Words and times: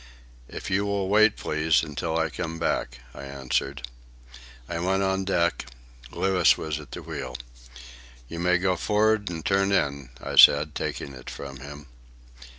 "If 0.49 0.71
you 0.71 0.83
will 0.87 1.09
wait, 1.09 1.35
please, 1.37 1.83
until 1.83 2.17
I 2.17 2.31
come 2.31 2.57
back," 2.57 3.01
I 3.13 3.25
answered. 3.25 3.87
I 4.67 4.79
went 4.79 5.03
on 5.03 5.25
deck. 5.25 5.65
Louis 6.09 6.57
was 6.57 6.79
at 6.79 6.89
the 6.89 7.03
wheel. 7.03 7.37
"You 8.27 8.39
may 8.39 8.57
go 8.57 8.75
for'ard 8.75 9.29
and 9.29 9.45
turn 9.45 9.71
in," 9.71 10.09
I 10.19 10.37
said, 10.37 10.73
taking 10.73 11.13
it 11.13 11.29
from 11.29 11.57
him. 11.57 11.85